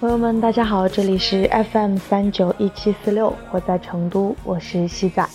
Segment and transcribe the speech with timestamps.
[0.00, 5.28] 朋友们，大家好，这里是 FM 三九一七四六，我在成都，我是西仔。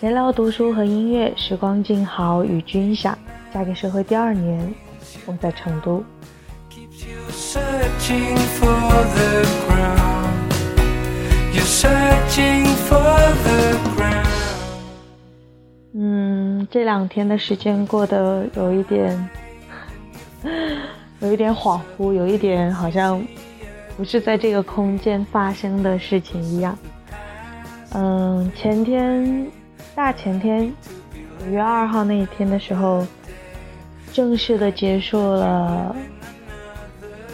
[0.00, 3.16] 闲聊读书和音乐，时光静好与君享。
[3.52, 4.74] 嫁给社会第二年，
[5.24, 6.02] 我在成都。
[15.92, 19.30] 嗯，这两天的时间过得有一点，
[21.22, 23.24] 有一点恍惚，有一点好像。
[23.96, 26.76] 不是在这个空间发生的事情一样。
[27.92, 29.50] 嗯，前天，
[29.94, 30.72] 大前天，
[31.46, 33.06] 五月二号那一天的时候，
[34.12, 35.94] 正式的结束了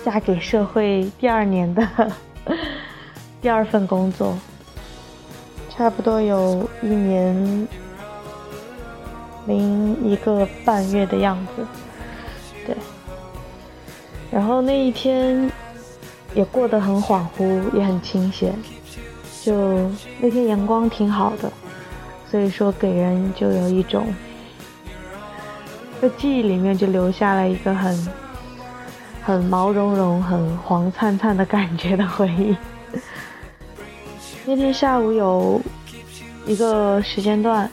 [0.04, 2.12] 嫁给社会第二年的
[3.40, 4.36] 第二份工作，
[5.70, 7.68] 差不多有一年
[9.46, 11.66] 零一个半月的样子。
[12.66, 12.76] 对，
[14.30, 15.50] 然后那一天。
[16.34, 18.54] 也过得很恍惚，也很清闲。
[19.42, 21.50] 就那天阳光挺好的，
[22.30, 24.06] 所以说给人就有一种
[26.00, 28.08] 在记忆里面就留下了一个很
[29.22, 32.54] 很毛茸茸、很黄灿灿的感觉的回忆。
[34.44, 35.58] 那天下午有
[36.46, 37.70] 一个时间段，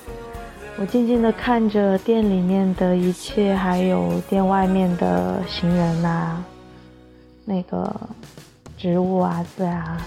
[0.77, 6.37] 我静静的看着店里面的一切，还有店外面的行人呐，
[7.43, 7.93] 那个。
[8.77, 10.05] 植物啊，自然啊，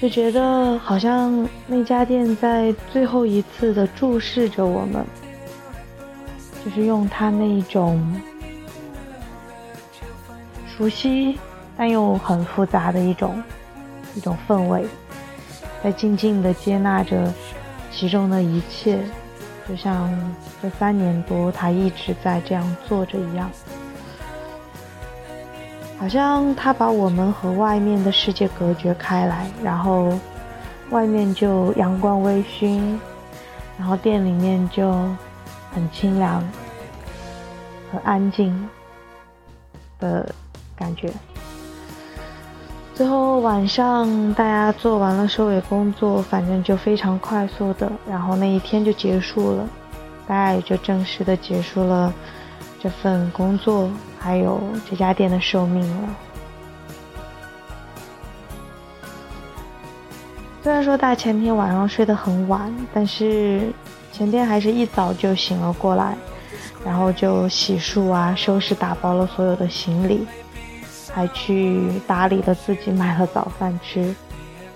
[0.00, 5.04] 就觉得好像那家店在最后一次的注视着我们，
[6.64, 8.02] 就是用它那一种
[10.66, 11.38] 熟悉
[11.76, 13.42] 但又很复杂的一种
[14.14, 14.86] 一种氛围，
[15.84, 17.32] 在静静的接纳着
[17.92, 19.00] 其中的一切，
[19.68, 20.08] 就像
[20.62, 23.50] 这三年多他一直在这样做着一样。
[25.98, 30.16] 好像他把我们和外面的世界隔绝开来，然后
[30.90, 32.96] 外面就阳光微醺，
[33.76, 34.92] 然后店里面就
[35.72, 36.42] 很清凉、
[37.90, 38.68] 很安静
[39.98, 40.32] 的
[40.76, 41.10] 感觉。
[42.94, 49.68] 最后晚上大家做完了收尾工作，反正就非常快速的，然后那一天就结束了，
[50.28, 52.12] 大家也就正式的结束了
[52.80, 53.90] 这份工作。
[54.18, 56.08] 还有这家店的寿命了。
[60.62, 63.72] 虽然说大前天晚上睡得很晚，但是
[64.12, 66.14] 前天还是一早就醒了过来，
[66.84, 70.26] 然后就洗漱啊、收拾、打包了所有的行李，
[71.14, 74.14] 还去打理了自己，买了早饭吃，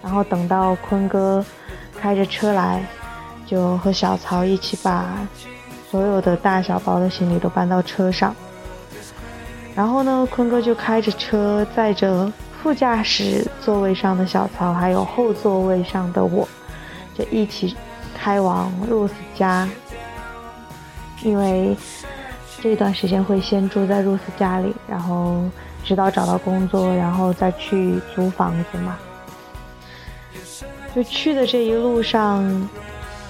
[0.03, 1.45] 然后等到坤哥
[2.01, 2.83] 开着车来，
[3.45, 5.05] 就和小曹一起把
[5.91, 8.35] 所有的大小包的行李都搬到车上。
[9.75, 12.31] 然后呢，坤哥就开着车载着
[12.63, 16.47] 副驾驶座位上的小曹，还有后座位上的我，
[17.17, 17.75] 就一起
[18.15, 19.69] 开往 Rose 家。
[21.23, 21.77] 因为
[22.61, 25.43] 这段时间会先住在 Rose 家里，然后
[25.83, 28.99] 直到找到工作，然后再去租房子嘛。
[30.95, 32.69] 就去的这一路上，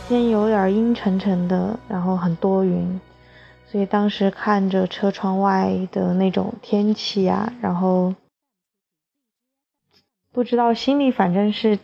[0.09, 3.01] 天有点阴沉沉的，然后很多云。
[3.73, 8.15] 所以当时看着车窗外的那种天气啊，然后
[10.31, 11.79] 不知道心里反正是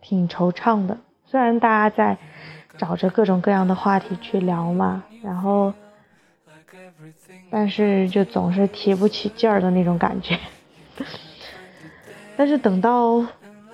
[0.00, 0.98] 挺惆怅的。
[1.26, 2.18] 虽然大家在
[2.76, 5.72] 找着各种各样的话题去聊嘛，然后
[7.50, 10.36] 但是就总是提不起劲儿的那种感觉。
[12.36, 13.24] 但是等到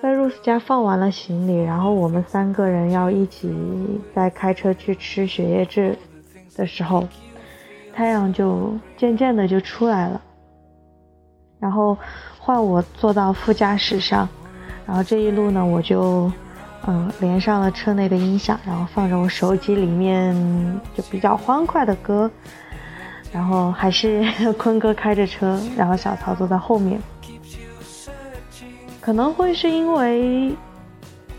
[0.03, 3.51] 在 Rose 家放完了行李，然后我们三个人要一起
[4.13, 5.97] 再开车去吃雪夜志
[6.55, 7.07] 的时候。
[7.95, 10.19] 太阳就渐渐的就出来了，
[11.61, 11.97] 然后
[12.37, 14.27] 换我坐到副驾驶上，
[14.85, 16.29] 然后这一路呢，我就
[16.85, 20.35] 嗯连上了车内的音响，然后放着我手机里面
[20.93, 22.29] 就比较欢快的歌，
[23.31, 24.25] 然后还是
[24.59, 26.99] 坤哥开着车，然后小曹坐在后面，
[28.99, 30.53] 可能会是因为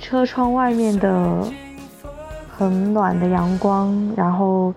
[0.00, 1.46] 车窗外面的
[2.56, 4.72] 很暖的阳光，然后。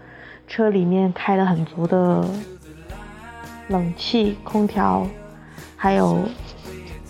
[0.49, 2.27] 车里面开了很足的
[3.67, 5.07] 冷气、空调，
[5.77, 6.23] 还有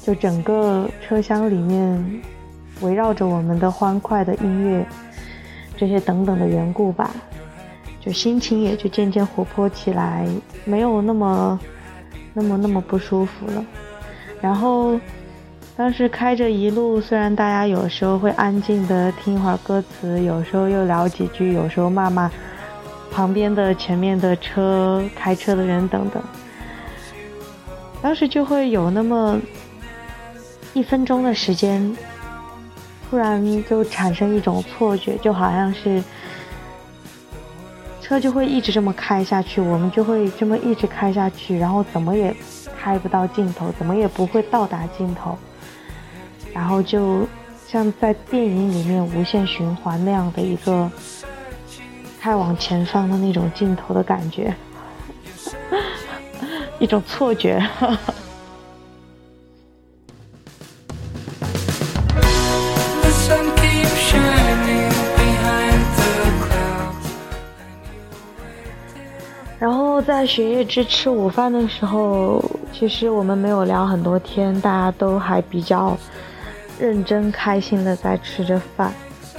[0.04, 2.22] 就整个车厢里面
[2.82, 4.86] 围绕着我们的欢快的音乐，
[5.78, 7.10] 这些等等的缘故吧，
[8.02, 10.28] 就心情也就渐渐活泼起来，
[10.66, 11.60] 没有那么
[12.34, 13.66] 那么那么不舒服了。
[14.42, 15.00] 然后
[15.78, 22.30] 当时开着一路，虽然大家有时候会安静的听一会儿歌词，有时候又聊几句，有时候骂骂
[23.12, 26.22] 旁边的、前面的车、开车的人等等。
[28.02, 29.38] 当时就会有那么
[30.74, 31.96] 一分钟的时间，
[33.10, 36.02] 突然就产生一种错觉，就好像是
[38.02, 42.34] 车就会一直这么开下去，我们就会这么一直开下去，然后怎么也
[42.80, 45.38] 开不到尽头，怎么也不会到达尽头，
[46.54, 47.28] 然后就
[47.68, 50.90] 像在电影里面无限循环那样的一个
[52.19, 54.54] 开往前方的那种镜头的感觉。
[56.80, 57.63] 一种错觉。
[69.60, 75.98] 然后在雪夜之吃午饭的时候，其实我们没有聊很多天，大家都还比较
[76.80, 78.94] 认真开心的在吃着饭，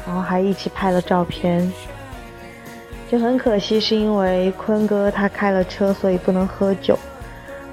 [0.07, 1.73] 然后还一起拍了照片。
[3.11, 6.97] 就很可惜，是因为坤哥他开了车，所以不能喝酒。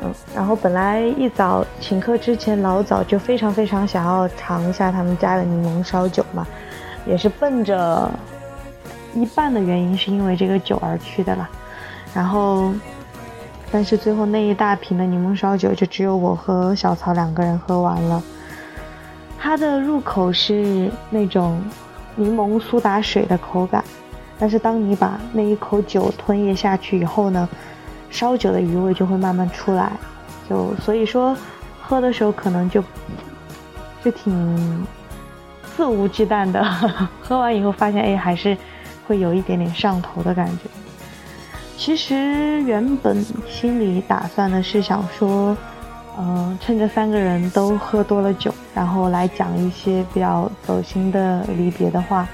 [0.02, 6.48] 嗯，然后本来一早请客之前，老早就非常非常想要尝一下他们家的柠檬烧酒嘛，
[7.06, 8.10] 也是奔着
[9.14, 11.48] 一半的原因是因为这个酒而去的啦。
[12.16, 12.74] 然后，
[13.72, 18.24] 但是最后那一大瓶的柠檬烧酒就只有我和小曹两个人喝完了。
[19.38, 21.62] 它的入口是那种
[22.16, 23.84] 柠檬苏打水的口感，
[24.40, 27.48] 但是当你把那一口酒吞咽下去以后呢？
[28.10, 29.92] 烧酒的余味就会慢慢出来，
[30.50, 31.36] 就所以说，
[31.82, 32.82] 喝的时候可能就
[34.02, 34.88] 就挺
[35.76, 36.64] 肆无忌惮的，
[37.22, 38.58] 喝完以后发现哎还是
[39.06, 40.64] 会有一点点上头的感觉。
[41.76, 45.56] 其实原本心里打算的是想说，
[46.18, 52.26] 嗯，趁着三个人都喝多了酒，然后来讲一些比较走心的离别的话，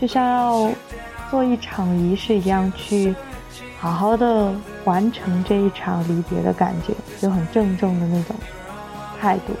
[0.00, 0.70] 就像要
[1.30, 3.14] 做一场仪式一样去。
[3.78, 4.52] 好好的
[4.84, 8.34] 完成这一场离别的感觉，就很郑重的那种
[9.20, 9.54] 态度。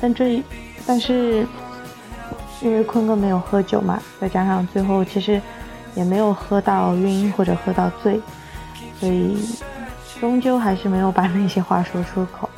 [0.00, 0.40] 但这，
[0.86, 1.44] 但是
[2.62, 5.42] 因为坤哥没有喝酒嘛，再加上最后其实
[5.96, 8.20] 也没有喝到晕或者喝到醉，
[9.00, 9.36] 所以
[10.20, 12.48] 终究还是没有把那些话说出口。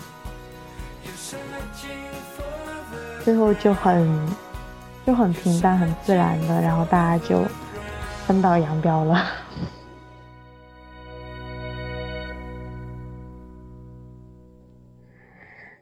[3.25, 4.29] 最后就很
[5.07, 7.43] 就很平淡、很自然的，然后大家就
[8.31, 9.15] 分道扬镳了。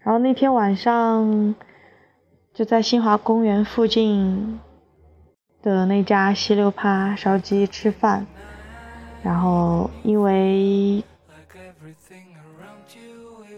[0.01, 1.55] 然后那天晚上，
[2.55, 4.59] 就在新华公园附近
[5.61, 8.27] 的那家西六趴烧鸡吃饭。
[9.23, 11.05] 然后因为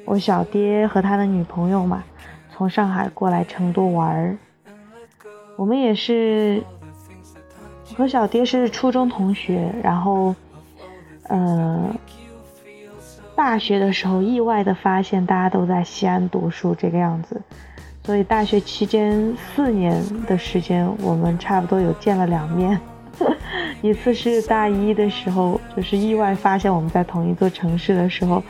[0.05, 2.03] 我小爹和他的女朋友嘛，
[2.53, 4.37] 从上海过来成都玩儿。
[5.55, 6.65] 我们也是
[7.97, 10.35] 和小爹是初中同学，然后，
[11.25, 11.95] 呃。
[13.37, 17.41] 大学的时候，意外的发现大家都在西安读书这个样子，
[18.05, 22.79] 所以大学期间四年的时间，我们差不多有见了两面。
[23.81, 28.43] 一次是大一的时候，就是意外发现我们在同一座城市的时候，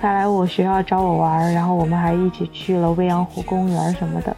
[0.00, 4.36] 他来我学校找我玩，然后我们还一起去了未央湖公园什么的。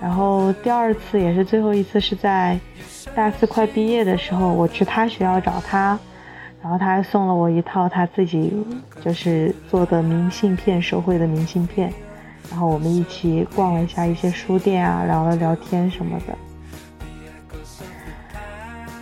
[0.00, 2.58] 然后第二次也是最后一次，是在
[3.14, 5.98] 大四快毕业的时候，我去他学校找他。
[6.62, 8.50] 然后他还送了我一套他自己
[9.04, 11.92] 就是做的明信片，手绘的明信片。
[12.50, 16.34] 然后我们一起逛了一下一些书店啊，聊了聊天什么的，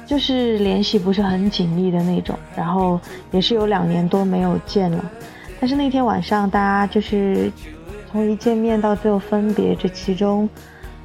[0.04, 2.36] 就是联系不是很紧密的那种。
[2.56, 5.10] 然后也是有两年多没有见了，
[5.60, 7.48] 但是那天晚上大家就是
[8.10, 10.48] 从一见面到最后分别，这其中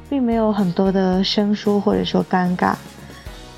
[0.09, 2.73] 并没有很多的生疏或者说尴尬。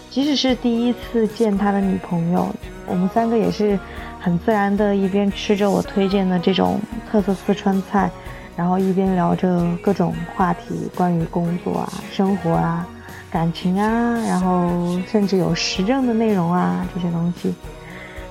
[0.10, 2.48] 即使是第一次见他的女朋友。
[2.88, 3.78] 我们三个也是
[4.20, 6.80] 很自然的，一边吃着我推荐的这种
[7.12, 8.10] 特色四川菜，
[8.56, 12.88] 然后一边聊着各种话题，关于工作啊、生活啊、
[13.30, 17.54] 感情啊，然后甚至有时政的内容啊这些东西，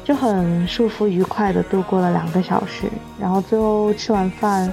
[0.04, 2.88] 就很舒服愉快的度过了两个小时。
[3.20, 4.72] 然后最后吃完饭，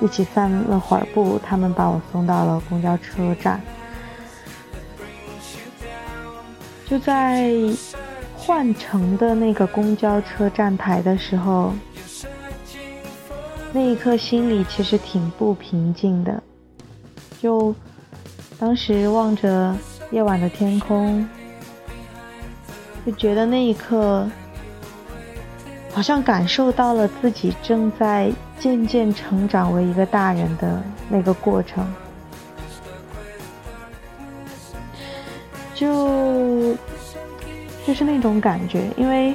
[0.00, 3.60] 一起散了会儿步，他们把我送到了公交车站，
[6.86, 7.52] 就在。
[8.40, 11.74] 换乘的那个公交车站台的时候，
[13.74, 16.42] 那一刻心里其实挺不平静的，
[17.42, 17.74] 就
[18.58, 19.76] 当时望着
[20.12, 21.28] 夜晚的天空，
[23.04, 24.26] 就觉得那一刻，
[25.92, 31.86] 好像感受到了自己正在渐渐成长为一个大人的那个过程，
[35.74, 36.74] 就
[37.86, 39.34] 就是那种感觉，因为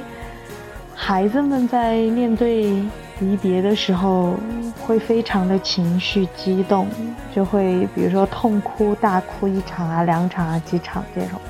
[0.94, 2.82] 孩子们在面对。
[3.20, 4.34] 离别的时候
[4.80, 6.88] 会非常的情绪激动，
[7.32, 11.40] 就会比如说痛哭大哭一场啊、两场啊、几场这种。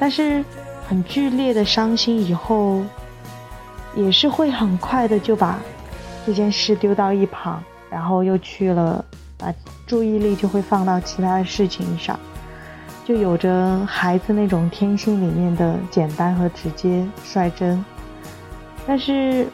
[0.00, 0.44] 但是
[0.88, 2.82] 很剧烈的伤心以后，
[3.94, 5.60] 也是会很快的就把
[6.30, 7.60] 这件事丢到一旁，
[7.90, 9.04] 然后又去了，
[9.36, 9.52] 把
[9.84, 12.16] 注意力就会放到其他的事情上，
[13.04, 17.84] 就有着孩子那种天性里面的简单和直接、率真。
[18.86, 19.46] 但是。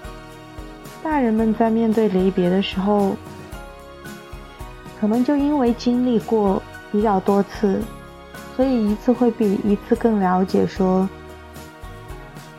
[1.02, 3.14] 大人们在面对离别的时候，
[4.98, 7.80] 可能就因为经历过比较多次，
[8.56, 10.66] 所以一次会比一次更了解。
[10.66, 11.08] 说，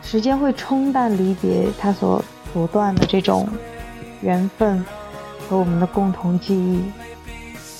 [0.02, 3.46] 时间会冲淡离别它所阻断的这种
[4.22, 4.84] 缘分
[5.48, 6.84] 和我们的共同记忆。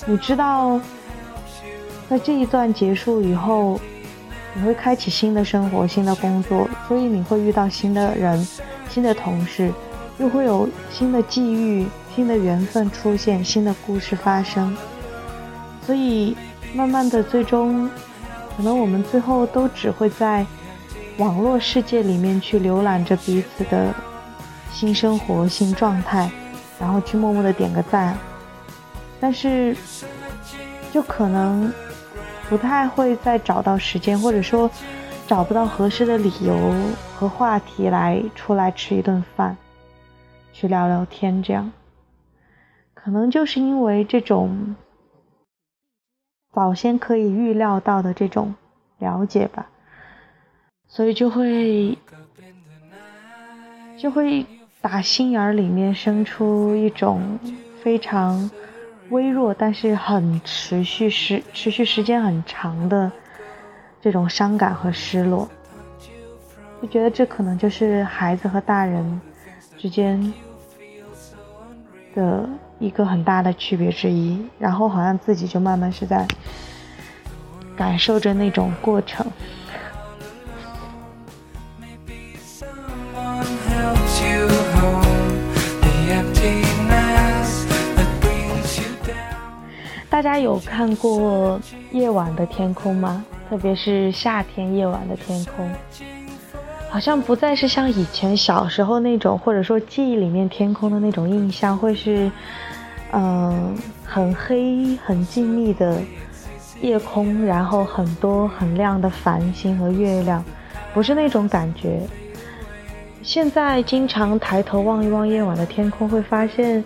[0.06, 0.80] 你知道，
[2.08, 3.80] 在这一段结束以后，
[4.54, 8.46] 你会开启新的生活、新的工作，所以你会遇到新的人、
[8.88, 9.72] 新的同事。
[10.18, 14.76] 又会有新的际遇、新的缘分出现，新的故事发生。
[15.86, 16.36] 所以，
[16.74, 17.88] 慢慢的，最终，
[18.56, 20.44] 可能我们最后都只会在
[21.18, 23.94] 网络世界里面去浏览着彼此的
[24.70, 26.30] 新生活、新状态，
[26.78, 28.16] 然后去默默的点个赞。
[29.20, 29.76] 但是，
[30.92, 31.72] 就可能
[32.48, 34.70] 不太会再找到时间，或者说
[35.26, 36.56] 找不到合适的理由
[37.16, 39.56] 和话题来出来吃一顿饭。
[40.52, 41.70] 去聊聊天，这样，
[42.92, 44.74] 可能就是因为这种
[46.52, 48.54] 早先可以预料到的这种
[48.98, 49.68] 了解吧，
[50.88, 51.96] 所以就会
[53.96, 54.44] 就会
[54.80, 57.38] 打心眼儿里面生出一种
[57.82, 58.50] 非常
[59.10, 63.10] 微弱，但是很持续时持续时间很长的
[64.00, 65.48] 这种伤感和失落，
[66.80, 69.20] 就觉得这可能就是孩子和大人
[69.76, 70.32] 之间。
[72.14, 72.48] 的
[72.80, 76.26] 一个很大的区别之一，然后好像自己就慢慢是在
[77.76, 79.24] 感受着那种过程。
[90.18, 91.60] 大家有看过
[91.92, 93.24] 夜晚的天空吗？
[93.48, 95.70] 特别是夏天夜晚的天空。
[96.90, 102.28] 好像不再是像以前小时候那种，或者说记忆里面天空的那种印象，会是，
[103.12, 106.02] 嗯，很黑、很静谧的
[106.80, 110.44] 夜空，然后很多很亮的繁星和月亮，
[110.92, 112.00] 不是那种感觉。
[113.22, 116.82] 现在经常抬头望一望夜晚的天空，会发现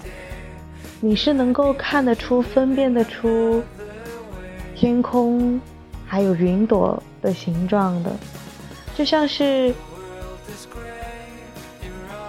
[1.04, 3.61] 你是能够看得出、分辨得出
[4.76, 5.61] 天空
[6.06, 8.12] 还有云朵的形状的，
[8.94, 9.75] 就像是。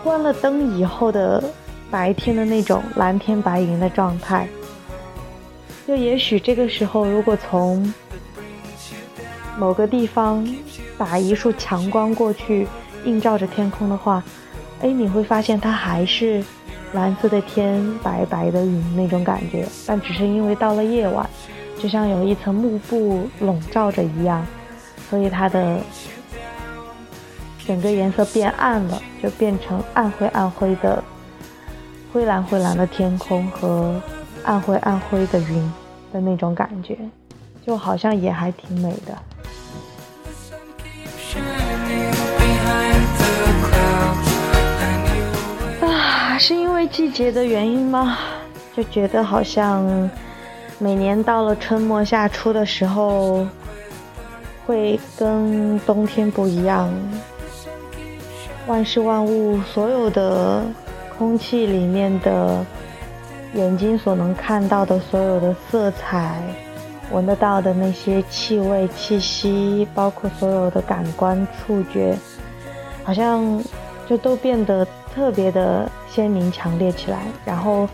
[0.04, 1.42] 关了灯以后的
[1.90, 4.46] 白天的那种蓝天白云的状态，
[5.88, 7.94] 就也许这个时候，如果从
[9.58, 10.46] 某个地方
[10.98, 12.68] 打一束强光过去，
[13.06, 14.22] 映照着天空的话，
[14.82, 16.44] 哎，你会发现它还是
[16.94, 21.30] 蓝色的天，白白的云那种感觉，但只是因为到了夜晚，
[21.78, 24.46] 就像有一层幕布笼罩着一样，
[25.10, 25.78] 所以它的。
[27.66, 31.02] 整个颜色变暗了，就变成暗灰暗灰的
[32.12, 34.02] 灰蓝灰蓝的天空和
[34.44, 35.74] 暗灰暗灰的云
[36.12, 36.98] 的那种感觉，
[37.66, 39.18] 就好像也还挺美的。
[46.94, 48.16] 季节的原因吗？
[48.78, 50.08] 就觉得好像
[50.78, 53.48] 每年到了春末夏初的时候，
[54.64, 56.94] 会跟冬天不一样。
[58.68, 60.64] 万事万物，所有的
[61.18, 62.64] 空气里面的，
[63.56, 66.44] 眼睛所能看到的所有的色彩，
[67.12, 72.16] 闻得到的那些气味、气息，包括所有的感官触觉，
[73.04, 73.60] 好像
[74.08, 77.26] 就都变得特别的鲜明、强烈起来。
[77.44, 77.90] 然后，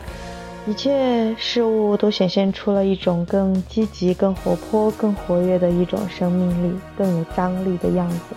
[0.67, 8.35] 一切事物都显现出了一种更积极、更活泼、更活跃的一种生命力，更有张力的样子。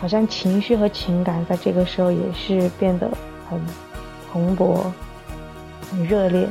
[0.00, 3.06] 好像情绪和情感在这个时候也是变得
[3.50, 3.60] 很
[4.32, 4.80] 蓬勃、
[5.90, 6.48] 很热烈。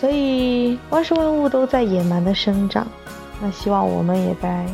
[0.00, 2.84] 所以万事万物都在野蛮的生长，
[3.40, 4.66] 那希望我们也在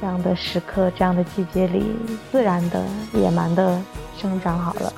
[0.00, 1.94] 这样的时刻、这样的季节里，
[2.32, 3.78] 自然的、野蛮的
[4.18, 4.90] 生长好了。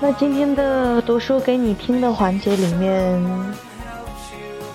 [0.00, 3.20] 那今天的读书给你听的环节里面，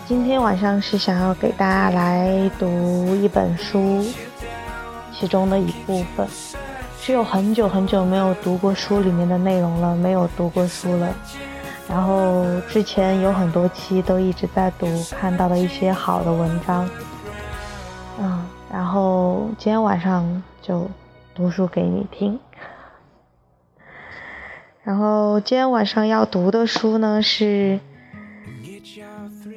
[0.05, 4.03] 今天晚上是想要给大家来读一本书，
[5.13, 6.27] 其中的一部分，
[6.99, 11.07] 是有很久很久没有读过书里面的内容了，没有读过书了。
[11.87, 16.89] 然后之前有很多期都一直在读，看到的一些好的文章，
[18.19, 20.85] 嗯，然后今天晚上就
[21.33, 22.37] 读书给你听。
[24.83, 27.79] 然后今天晚上要读的书呢，是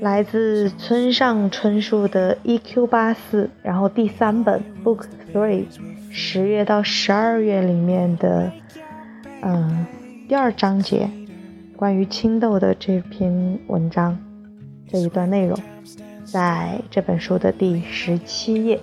[0.01, 2.87] 来自村上春树的《E.Q.
[2.87, 5.65] 八四》，然后第三本 Book Three，
[6.11, 8.53] 十月到十二月里面的，
[9.43, 9.87] 嗯，
[10.29, 11.09] 第二章节，
[11.77, 14.19] 关于青豆的这篇文章，
[14.91, 15.59] 这一段内容，
[16.25, 18.79] 在这本书的第十七页。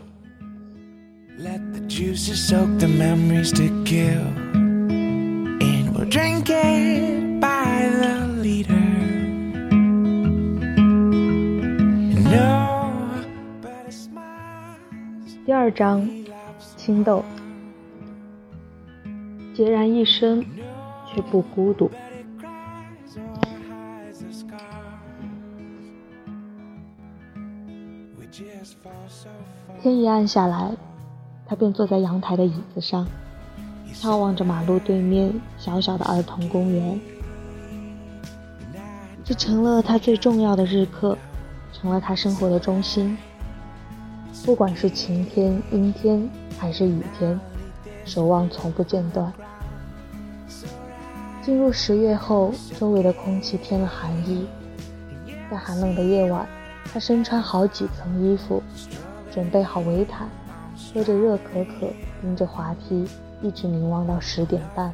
[15.46, 16.10] 第二章，
[16.78, 17.22] 青豆，
[19.54, 20.42] 孑然一身
[21.06, 21.92] 却不孤独。
[29.82, 30.72] 天一暗下来，
[31.46, 33.06] 他便坐在阳台的椅子上。
[33.94, 37.00] 眺望着马路对面小小的儿童公园，
[39.26, 41.18] 这成了他最重要的日课，
[41.74, 43.18] 成了他生活的中心。
[44.46, 47.40] 不管是晴天、阴天还是雨天，
[48.04, 49.32] 守望从不间断。
[51.42, 54.46] 进入十月后，周围的空气添了寒意，
[55.50, 56.46] 在寒冷的夜晚，
[56.92, 58.62] 他身穿好几层衣服，
[59.32, 60.28] 准备好围毯，
[60.94, 63.08] 喝着热可可，盯着滑梯。
[63.42, 64.94] 一直凝望到十点半，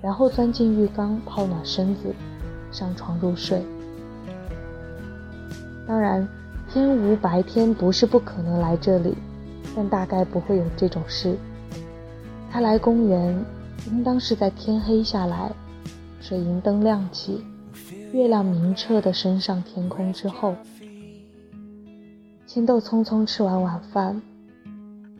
[0.00, 2.14] 然后钻进浴缸泡暖身子，
[2.72, 3.62] 上床入睡。
[5.86, 6.26] 当然，
[6.72, 9.14] 天无白天不是不可能来这里，
[9.74, 11.36] 但大概不会有这种事。
[12.50, 13.44] 他来公园，
[13.88, 15.50] 应当是在天黑下来，
[16.20, 17.44] 水银灯亮起，
[18.12, 20.54] 月亮明澈的升上天空之后。
[22.46, 24.20] 青豆匆匆吃完晚饭。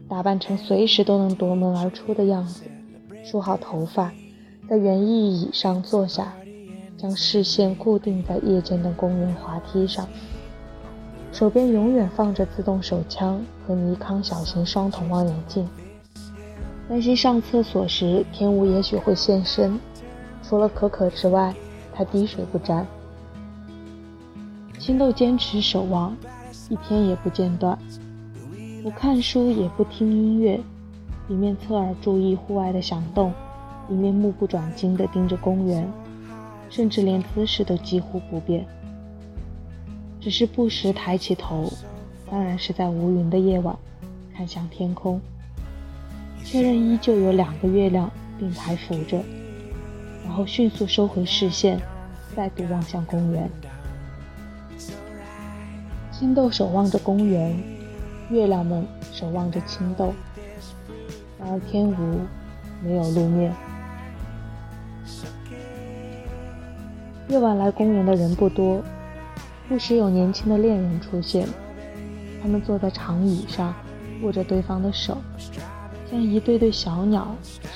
[0.08, 2.64] 打扮成随时都能夺门而出的样子，
[3.24, 4.10] 梳好头发，
[4.68, 6.32] 在园艺椅上坐下，
[6.96, 10.08] 将视线固定在夜间的公园滑梯上，
[11.32, 15.66] 手边永远放着自动手枪和尼康小型双筒望远镜，
[16.88, 19.78] 担心上厕所时天武也许会现身。
[20.42, 21.54] 除了可可之外，
[21.94, 22.86] 他滴水不沾。
[24.78, 26.16] 青豆坚持守望，
[26.68, 27.78] 一天也不间断。
[28.82, 30.60] 不看书也不听音乐，
[31.28, 33.32] 一面侧耳注意户外的响动，
[33.88, 35.88] 一面目不转睛地盯着公园，
[36.68, 38.66] 甚至连姿势都几乎不变，
[40.20, 41.72] 只是不时抬起头，
[42.30, 43.76] 当然是在无云的夜晚，
[44.36, 45.20] 看向天空，
[46.44, 49.22] 确认依旧有两个月亮并排扶着，
[50.24, 51.80] 然后迅速收回视线，
[52.36, 53.50] 再度望向公园。
[56.12, 57.56] 青豆守望着公园。
[58.30, 60.14] 月亮们守望着青豆，
[61.36, 62.20] 然而天无
[62.80, 63.52] 没有露面。
[67.26, 68.80] 夜晚来公园的人不多，
[69.70, 71.46] 不时有年轻的恋人出现。
[72.42, 73.72] 他们坐在长椅上，
[74.20, 75.16] 握着对方的手，
[76.10, 77.28] 像一对对小鸟，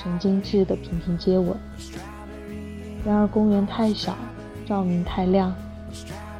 [0.03, 1.55] 神经质的频频接吻。
[3.05, 4.13] 然而公园太小，
[4.65, 5.55] 照明太亮，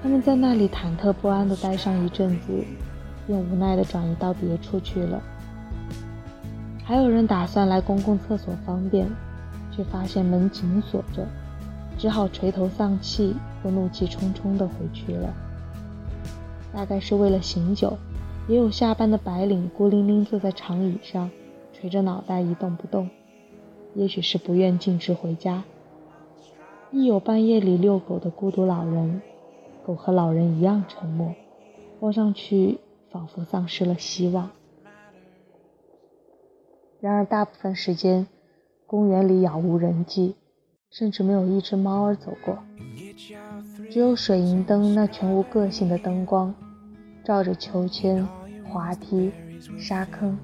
[0.03, 2.65] 他们在那里忐忑不安地待上一阵子。
[3.25, 5.19] 便无奈地转移到别处去了。
[6.83, 9.09] 还有人打算来公共厕所方便，
[9.71, 11.25] 却发现门紧锁着，
[11.97, 15.33] 只好垂头丧气或怒气冲冲地回去了。
[16.75, 17.97] 大概是为了醒酒，
[18.47, 21.31] 也有下班的白领孤零零坐在长椅上，
[21.73, 23.09] 垂着脑袋一动不动。
[23.95, 25.63] 也许是不愿径直回家。
[26.91, 29.21] 亦有半夜里遛狗的孤独老人，
[29.85, 31.33] 狗和老人一样沉默，
[32.01, 32.77] 望上去。
[33.11, 34.49] 仿佛丧失了希望。
[36.99, 38.27] 然而，大部分时间，
[38.85, 40.35] 公园里杳无人迹，
[40.89, 42.57] 甚至没有一只猫儿走过，
[43.89, 46.53] 只有水银灯那全无个性的灯光，
[47.25, 48.25] 照着秋千、
[48.63, 49.31] 滑梯、
[49.77, 50.38] 沙坑，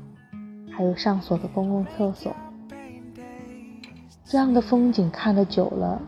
[0.70, 2.36] 还有上锁的公共厕所。
[4.26, 6.02] 这样的风景看得久了，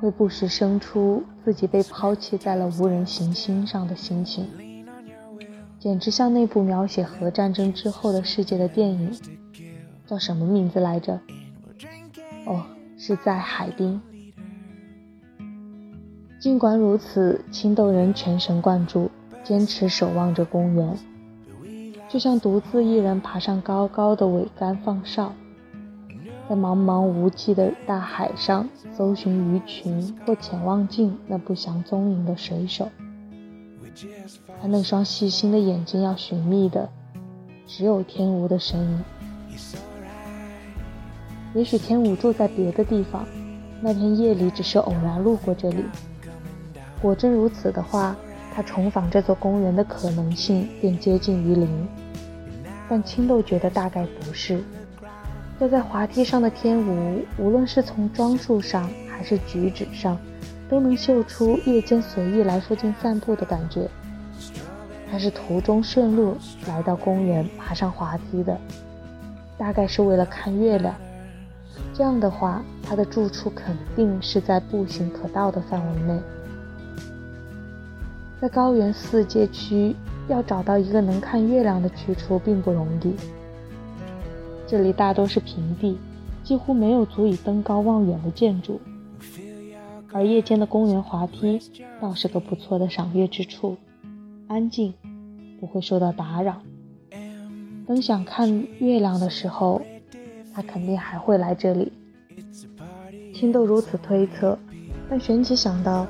[0.00, 4.46] 会不时生出自己被抛弃在了无人行星上的心情，
[5.78, 9.10] 简直像那部描写核战争之后的世界的电影，
[10.06, 11.18] 叫什么名字来着？
[12.46, 12.64] 哦。
[13.02, 13.98] 是在海滨。
[16.38, 19.10] 尽管如此，青豆仍全神贯注，
[19.42, 20.96] 坚持守望着公园，
[22.08, 25.32] 就像独自一人爬上高高的桅杆放哨，
[26.48, 32.88] 在茫茫无际的大海上搜寻鱼群或潜望镜那不详踪影的水手。
[34.60, 36.88] 他那双细心的眼睛要寻觅的，
[37.66, 39.04] 只有天无的身影。
[41.54, 43.26] 也许天武住在别的地方，
[43.80, 45.84] 那天夜里只是偶然路过这里。
[47.02, 48.14] 果真如此的话，
[48.62, 51.88] 重访这座公园的可能性便接近于零。
[52.88, 54.62] 但青豆觉得大概不是。
[55.58, 60.18] 坐在滑梯上的天武，无论是从装束上还是举止上，
[60.68, 63.88] 都能嗅出夜间随意来附近散步的感觉。
[65.10, 68.58] 他是途中顺路来到公园，爬上滑梯的，
[69.58, 70.94] 大概是为了看月亮。
[71.92, 76.20] 这样的话，他的住处肯定是在步行可到的范围内。
[78.40, 79.94] 在高原四街区，
[80.28, 83.14] 要找到一个能看月亮的去处并不容易。
[84.66, 85.98] 这里大多是平地，
[86.42, 88.80] 几乎没有足以登高望远的建筑。
[90.12, 91.60] 而夜间的公园滑梯
[92.00, 93.76] 倒是个不错的赏月之处，
[94.48, 94.94] 安静，
[95.60, 96.62] 不会受到打扰。
[97.86, 99.82] 等想看月亮的时候。
[100.52, 101.92] 他肯定还会来这里。
[103.32, 104.58] 青豆如此推测，
[105.08, 106.04] 但旋即想到，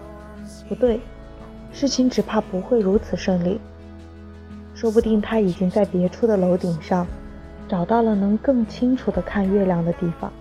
[0.66, 0.99] 不对，
[1.73, 3.61] 事情只怕不会如此顺利。
[4.75, 7.07] 说不定他已经在别处的楼顶上，
[7.69, 10.33] 找到了能更清楚的看月亮的地方。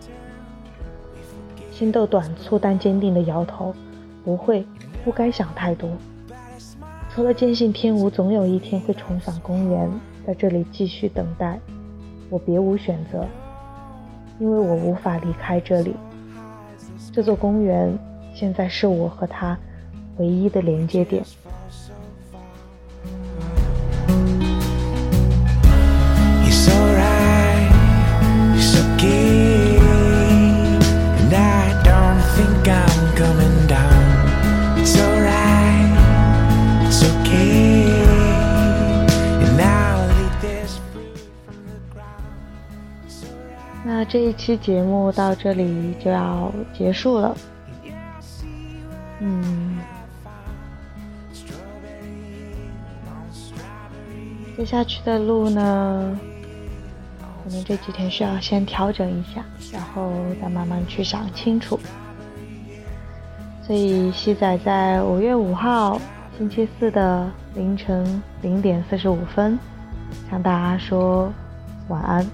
[1.72, 3.74] 青豆短促但坚定地摇头，
[4.24, 4.66] 不会，
[5.04, 5.90] 不该想太多。
[7.14, 9.90] 除了坚信天无总有一天会重返公园，
[10.26, 11.60] 在这里继续等待，
[12.30, 13.26] 我别无选择。
[14.40, 15.96] 因为我无法离开这里，
[17.12, 17.98] 这座公园
[18.34, 19.58] 现在是我和他
[20.20, 21.24] 唯一的连接点。
[43.92, 47.36] 那这一期节目到这里就要结束了。
[49.20, 49.59] 嗯，
[54.60, 56.20] 接下去的路呢，
[57.46, 59.42] 可能这几天需要先调整一下，
[59.72, 61.80] 然后再慢慢去想清楚。
[63.64, 65.98] 所以西仔在五月五号
[66.38, 69.58] 星期四的凌晨零点四十五分，
[70.30, 71.32] 向大家说
[71.88, 72.28] 晚安。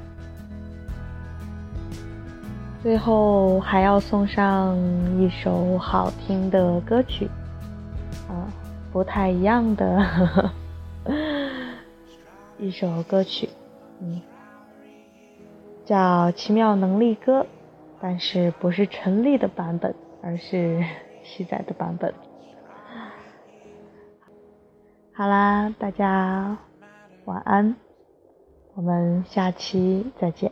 [2.82, 4.76] 最后还要送上
[5.22, 7.30] 一首好听的歌曲，
[8.28, 8.50] 啊，
[8.92, 10.52] 不太一样的
[12.58, 13.50] 一首歌曲，
[14.00, 14.22] 嗯，
[15.84, 17.42] 叫《奇妙能力歌》，
[18.00, 20.84] 但是不是陈粒的版本，而是
[21.24, 22.14] 西仔的版本。
[25.14, 26.58] 好啦，大家
[27.26, 27.76] 晚安，
[28.74, 30.52] 我们下期再见。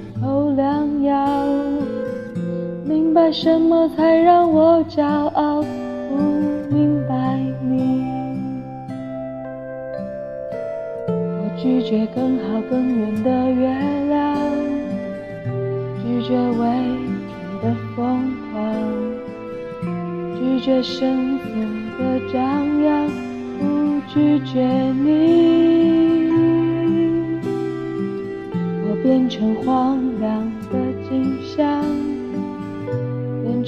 [0.21, 1.45] 苦口良药。
[2.85, 6.15] 明白什么才让我骄傲，不
[6.69, 8.05] 明白你。
[11.07, 13.67] 我拒绝更好更远的月
[14.09, 14.37] 亮，
[16.03, 16.67] 拒绝未
[17.27, 18.61] 知的疯狂，
[20.37, 21.49] 拒绝声色
[21.97, 23.09] 的张扬，
[23.57, 24.61] 不拒绝
[25.03, 25.09] 你。
[28.87, 29.97] 我变成荒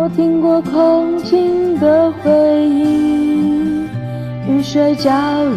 [0.00, 2.30] 我听过空境的回
[2.68, 3.84] 音，
[4.48, 5.10] 雨水浇
[5.42, 5.56] 绿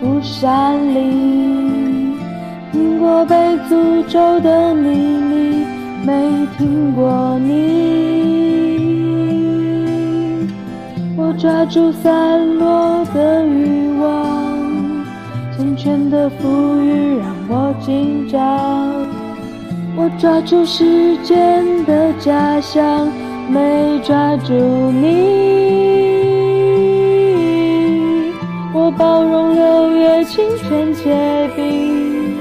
[0.00, 2.16] 孤山林，
[2.72, 3.34] 听过被
[3.68, 5.66] 诅咒的秘密，
[6.06, 7.52] 没听过你。
[11.14, 14.56] 我抓住散落的欲望，
[15.58, 18.40] 缱绻的馥郁让我紧张。
[19.94, 23.06] 我抓住时间的假象。
[23.52, 25.04] 没抓住你，
[28.72, 32.38] 我包容六月清泉结冰，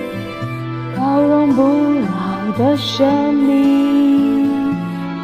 [0.98, 4.50] 包容不老的生命，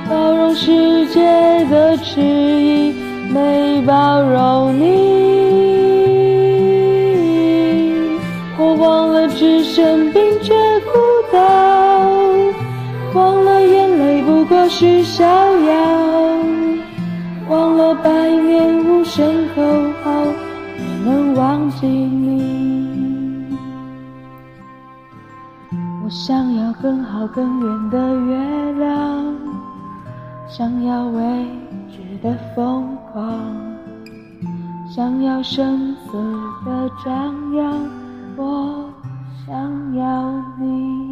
[0.10, 1.22] 包容世界
[1.70, 2.94] 的迟疑，
[3.34, 5.38] 没包容你。
[8.60, 11.00] 我忘了置身冰绝孤
[14.80, 16.38] 是逍遥，
[17.50, 19.64] 忘了百年无声口
[20.04, 20.12] 号，
[20.78, 23.58] 没能忘记你。
[26.04, 29.36] 我想要更好更远的月亮，
[30.48, 31.22] 想要未
[31.90, 33.34] 知的疯狂，
[34.96, 36.20] 想要声色
[36.64, 37.90] 的张扬，
[38.36, 38.94] 我
[39.44, 39.56] 想
[39.96, 41.07] 要你。